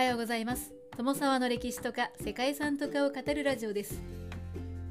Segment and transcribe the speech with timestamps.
[0.00, 0.72] はようございます。
[0.96, 4.00] 友沢の歴史とか世界遺産とかを語るラジオです。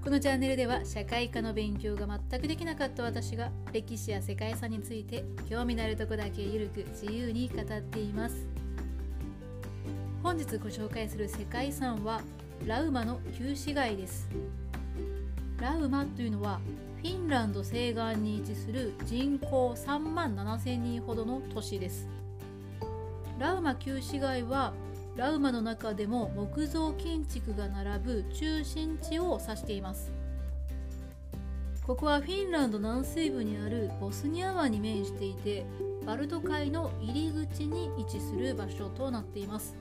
[0.04, 8.48] このチャンネルでは社会科の勉強が全くできなかった私が歴史や世界遺産について興味のあるとこだけゆるく自由に語っています。
[10.22, 12.22] 本日ご紹介する世界遺産は
[12.68, 14.30] ラウマの旧市街です。
[15.60, 16.60] ラウマというのは
[16.98, 22.08] フィンランド西岸に位置する人口3万7000人ほどの都市です。
[23.40, 24.72] ラウマ旧市街は
[25.20, 30.14] ラウマの中でも木造建築が並ぶ中心地を指しています。
[31.86, 35.66] ここはフィンランド南西部にあるボスニア湾に面していて
[36.06, 39.76] バルト海の入り口に位置する場所となっています。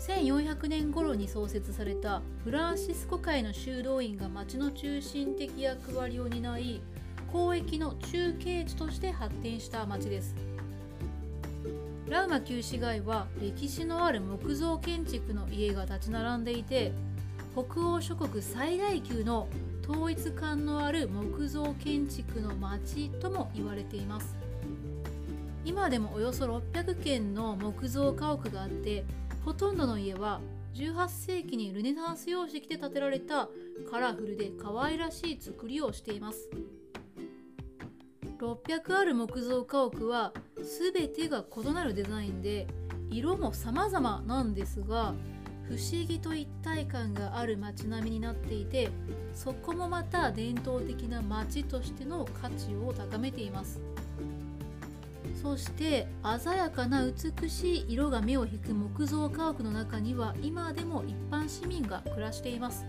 [0.00, 6.82] 1400年頃に創設されたフランシスコ会の修道院が町の中心的役割を担い
[7.32, 10.53] 交易の中継地として発展した町です。
[12.08, 16.92] ラウマ旧市街は歴史のある木造建築の家が立ち並んでいて
[17.54, 19.48] 北欧諸国最大級の
[19.88, 24.36] 統一感のある木造建築の町とも言われています。
[25.64, 29.06] 今でもおよそ600軒の木造家屋があって
[29.42, 30.42] ほとんどの家は
[30.74, 33.48] 18世紀にルネサンス様式で建てられた
[33.90, 36.50] カラフルで可愛らしい作りをしています。
[38.44, 42.66] 600ある木造家屋は全てが異なるデザインで
[43.10, 45.14] 色も様々なんですが
[45.66, 48.90] 不思議と一体感がある街並みになっていて
[49.32, 53.80] そこもまた伝統的な街としての価値を高めています。
[55.40, 56.06] そして
[56.38, 62.86] 鮮やかな美しい色が目を引く木造家屋の中には今でも一般市民が暮らしています。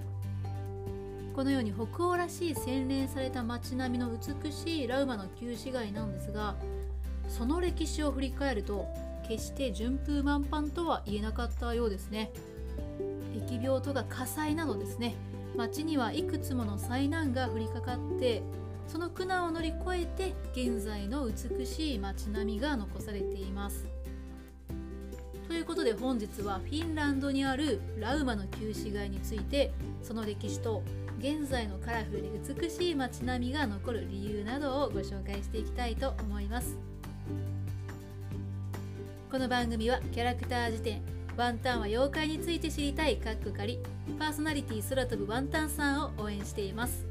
[1.36, 6.55] このように北欧らしい洗練された街並みの美しいラウマの旧市街なんですが
[7.27, 8.88] その歴史を振り返ると
[9.27, 12.31] 決して順風満帆とは言えなかったようですね。
[13.33, 15.15] 疫病とか火災などですね。
[15.58, 18.42] 町にはいくつもの災難が降りかかって
[18.88, 23.86] その苦難を乗り越えて現在の美しい街並みが残されています。
[25.49, 30.82] ということで本日はフィンランドにあるラウマの旧市街についてその歴史と
[31.27, 36.77] 現在のカラフルで美しい街並みが残る理由などをご紹介していきたいと思います。
[39.31, 41.02] この番組はキャラクター辞典
[41.35, 43.80] ワンタンは妖怪について知りたいかっこかり
[44.19, 47.08] パーソナリティ空飛ぶワンタンさんを応援しています。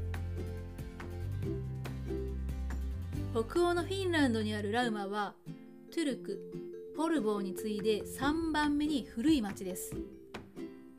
[3.33, 5.33] 北欧のフィンランドにあるラウマは
[5.93, 6.39] トゥルク
[6.95, 9.93] ポルボーに次いで3番目に古い町です。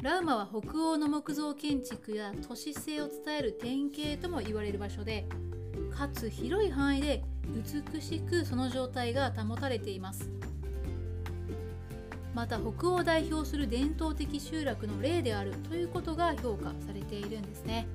[0.07, 5.27] ラウマは北欧の木造建築や都市性を伝える典型とも言われる場所で
[5.91, 7.25] かつ広い範囲で
[7.93, 10.31] 美しくその状態が保たれています。
[12.35, 17.89] また北欧を代表する伝統的集落の例であるということが評価されているんですね。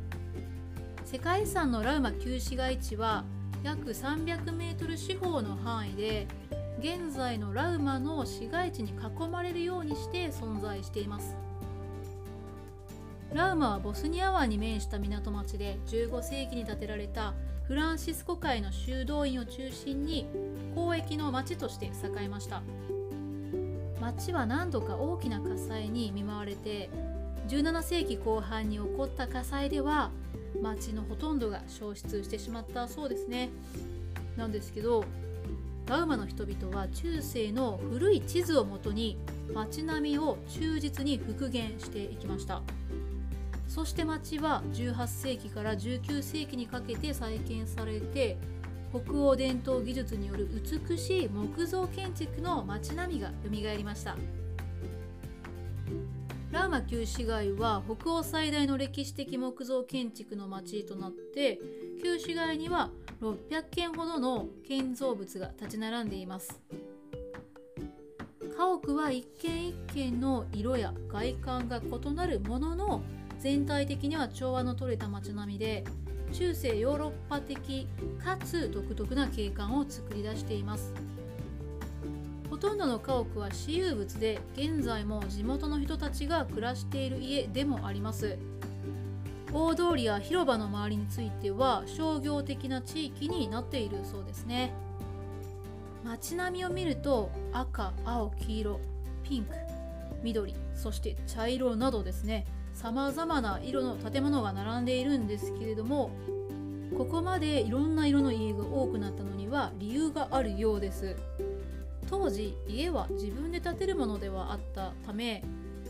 [1.05, 3.23] 世界遺産のラウマ旧市街地は
[3.63, 6.27] 約300メートル四方の範囲で
[6.79, 11.37] 現在のラウマの市街地に囲まれるようにして存在しています。
[13.33, 17.33] ラウマはボスニア湾に面した港町で15世紀に建てられた
[17.63, 20.27] フランシスコ会の修道院を中心に
[20.75, 22.61] 交易の町として栄えました。
[24.01, 26.89] 町は何度か大きな火災に見舞われて
[27.47, 30.11] 17世紀後半に起こった火災では
[30.61, 33.49] 町のほとんどが消失してしまったそうですね。
[34.35, 35.05] なんですけど
[35.87, 39.17] ラウマの人々は中世の古い地図をもとに
[39.53, 42.61] 町並みを忠実に復元していきました。
[43.73, 48.37] そして町は18世紀から19世紀にかけて再建されて
[48.91, 50.49] 北欧伝統技術による
[50.89, 54.17] 美しい木造建築の街並みが蘇りました。
[56.51, 61.57] ラーマ旧市街は北欧最大の歴史的木造建築の町となって
[62.03, 62.89] 旧市街には
[63.21, 66.59] 600件ほどの建造物が立ち並んでいます。
[68.57, 73.01] 家屋は一軒一軒の色や外観が異なるものの
[73.41, 75.83] 全体的には調和の取れた街並みで
[76.31, 77.87] 中世ヨーロッパ的
[78.23, 80.93] かつ独特な景観を作り出しています。
[82.51, 88.37] ほとんどの家屋は私有物で現在も地元の人たちが暮らしている家でもあります。
[89.51, 94.71] 大通りや広場の周りについては商業的な地域になっているそうですね。
[96.05, 98.79] 街並みを見ると赤青黄色
[99.23, 99.55] ピンク
[100.23, 102.45] 緑そして茶色などですね。
[102.73, 106.11] 様々な色の建物が並んでいるんですけれども
[106.97, 111.15] ここまでいろんな色の家が多くなったのには理由があるようです。
[112.09, 115.43] 当時家は自分で建てるものではあったため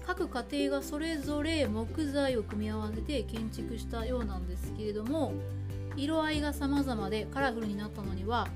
[0.05, 5.33] 各家庭がそれぞれ木材を組み合わせて建築したようなんですけれども
[5.95, 8.47] 色合いが様々でカラフルになったのには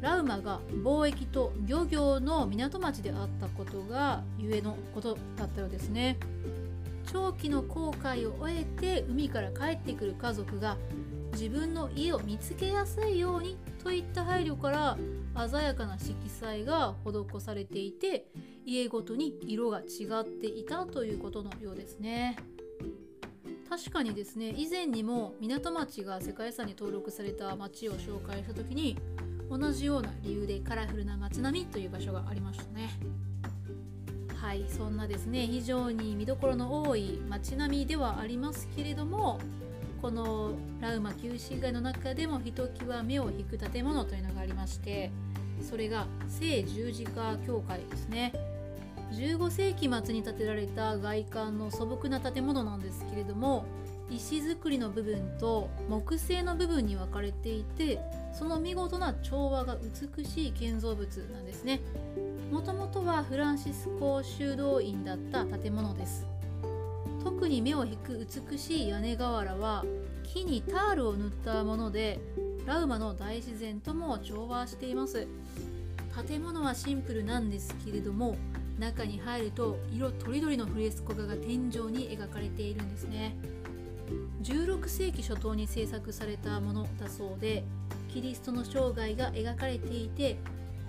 [0.00, 6.18] ラウマが貿易と漁業の港町であったことがゆえのことだったようですね。
[7.12, 10.76] 長期の航海を終えて海から帰ってくる家族が
[11.32, 14.98] 自分の家を見つけやすいようにといった配慮から
[15.48, 18.26] 鮮やかな色彩が施されていて
[18.64, 22.36] 家ごとに色が違っていたということのようですね。
[23.68, 28.96] 確かにですね以前にも港町が世界遺産に登録された町を紹介した時に
[29.50, 32.88] 同じような理由でカラフルな街並みという場所がありましたね。
[34.46, 39.40] はいそんなですね非常に見どころの多い街並みではありますけれども
[40.00, 45.10] このラウマ旧市街の中でもひときわ目を引く建物というのがありまして
[45.68, 48.32] それが聖十字架教会ですね。
[49.14, 53.64] 15世紀末に建てられた外観の素朴な建物なんですけれども
[54.10, 57.98] 石造りの部分と木製の部分に分かれていて
[58.32, 59.76] その見事な調和が
[60.16, 61.80] 美しい建造物なんですね。
[62.50, 66.26] もともとはフランシスコ修道院だった建物です。
[67.24, 69.84] 特に目を引く美しい屋根瓦は
[70.22, 72.20] 木にタールを塗ったもので
[72.64, 75.26] ラウマの大自然とも調和しています。
[76.28, 78.36] 建物はシンプルなんですけれども
[78.78, 83.36] 中に入ると色とりどりのフレスコ画が天井に描かれているんですね。
[84.42, 87.64] 16世紀初頭に制作されたものだそうで
[88.12, 90.36] キリストの生涯が描かれていて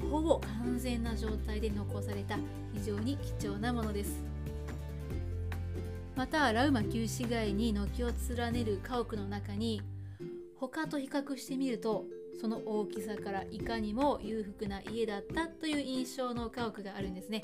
[0.10, 2.38] ほぼ完全な状態で残された
[2.74, 4.24] 非常に貴重なものです。
[6.16, 9.82] またラウマ旧市街に軒を連ねる家屋の中に
[10.60, 12.06] 他と比較してみると
[12.42, 17.44] その大きさからいかにも裕福な家だったという印象の家屋があるんですね。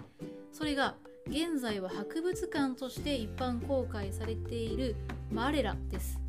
[0.52, 0.96] それが
[1.28, 4.96] 現在は博物館として一般公開されている
[5.32, 6.20] マレラです。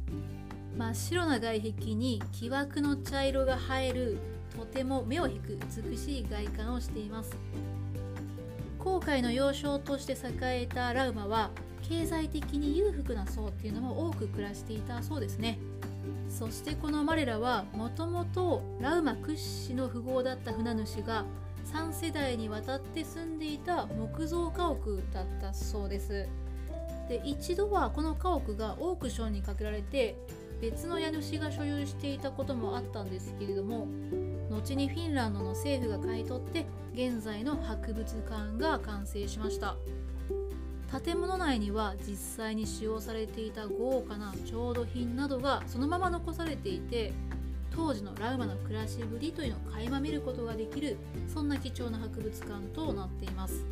[0.77, 4.19] 真っ白な外壁に木枠の茶色が映える
[4.57, 5.59] とても目を引く
[5.91, 7.37] 美しい外観をしています。
[8.79, 11.51] 航海の要衝として栄えたラウマは
[11.89, 15.59] 経済的に裕福な層っていうのも多く暮らしていたそうですね。
[16.29, 21.25] そしてこのマレラはもともとラウマ屈指の富豪だった船主が
[21.73, 26.29] 3世代にわたって住んでいた木造家屋だったそうです。
[27.09, 30.17] で一度はこの家屋がオークションにかけられて
[30.61, 33.87] 別の家主が所有していたこともあったんですけれども
[34.55, 36.65] 後にフィンランドの政府が買い取って
[36.95, 39.77] 現在の博物館が完成しました。
[41.05, 47.13] 建物内には実際に使用されていた豪華な調度品などがそのまま残されていて
[47.75, 50.97] 当時のラウマの暮らしぶりというのを垣間見ることができる
[51.27, 53.65] そんな貴重な博物館となっています。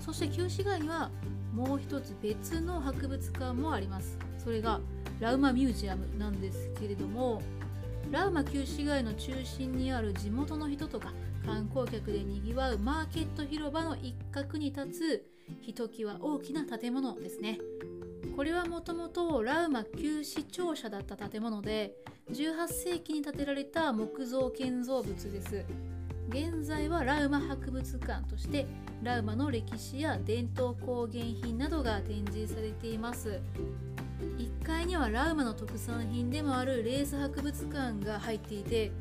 [0.00, 1.10] そして旧市街には
[1.54, 4.16] もう一つ別の博物館もあります。
[4.42, 4.80] それが
[5.20, 7.42] ラウマミュージアムなんですけれども
[8.12, 11.14] ラウマ旧市街の中心にある地元の人とか
[11.46, 17.58] 観光客でにぎわうマーケット広場の一角に立つひときわ大きな建物ですね。
[18.36, 21.94] これはもともとラウマ旧市庁舎だった建物で
[22.30, 25.64] 18世紀に建てられた木造建造物です。
[26.28, 28.66] 現在はラウマ博物館として
[29.02, 33.40] ラウマの歴史や伝統工芸品などが展示されています。
[34.62, 38.92] 1階にはラウマの特産品でもあるレース博物館が入っていて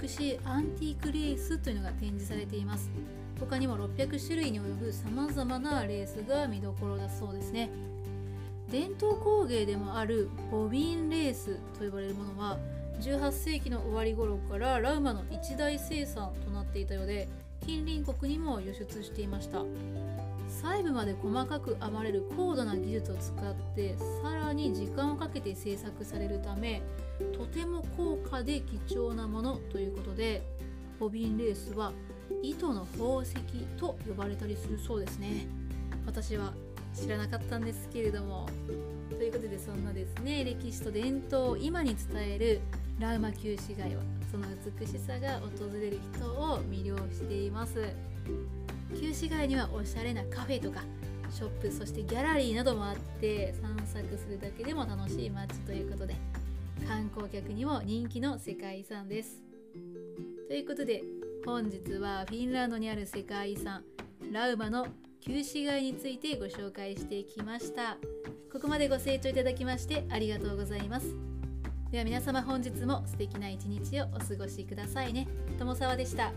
[0.00, 2.88] 美しいアンティークレースというのが展示されています。
[3.40, 7.68] 他にも600種類に及ぶさまざまなレースが見どころだそうですね。
[8.70, 12.56] 伝統工芸でもあるボビンレースと呼ばれるものは
[13.00, 17.28] 18世紀の終わり頃からラウマの一大生産となっていたようで
[17.66, 19.64] 近隣国にも輸出していました。
[20.66, 26.82] 細部まで細かく編まれる高度な技術を使ってさらに時間をかけて制作されるため
[27.38, 30.42] とても高価で貴重なものということで
[30.98, 31.92] ボビンレースは
[32.42, 33.36] 糸の宝石
[33.78, 35.46] と呼ばれたりするそうですね。
[36.04, 36.52] 私は
[36.94, 38.48] 知らなかったんですけれども。
[39.10, 42.60] ということでそんなですね歴史と伝統を今に伝える
[42.98, 44.46] ラウマ旧市街はその
[44.80, 47.94] 美しさが訪れる人を魅了しています。
[48.94, 50.82] 旧市街にはおしゃれなカフェとか
[51.30, 56.14] ショップそしてギャラリーなどもあって散策するだけでも楽しい街ということで
[56.86, 59.42] 観光客にも人気の世界遺産です。
[60.48, 61.02] ということで
[61.44, 63.82] 本日はフィンランドにある世界遺産
[64.32, 64.86] ラウマの
[65.20, 67.96] 旧市街についてご紹介してきました。
[68.52, 71.14] ここまでご清聴いただきましてありがとうございます。
[71.90, 75.28] では皆様本日も素敵な一日をお過ごしくださいね。
[75.58, 76.32] 友沢でした。